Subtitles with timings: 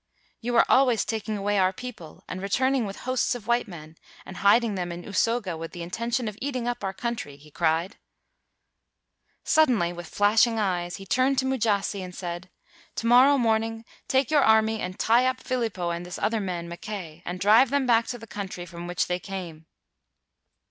[0.39, 4.37] "You are always taking away our people and returning with hosts of white men and
[4.37, 7.97] hiding them in Usoga with the intention of eating up our country," he cried.
[9.45, 12.49] 209 WHITE MAN OF WORK Suddenly with flashing eyes, he turned to Mujasi and said:
[12.95, 17.21] "To morrow morning take your army and tie up Philipo and this other man, Mackay,
[17.23, 19.67] and drive them back to the country from which they came."